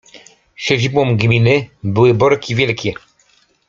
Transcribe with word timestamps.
Siedzibą 0.55 1.17
gminy 1.17 1.69
były 1.83 2.13
Borki 2.13 2.55
Wielkie. 2.55 2.93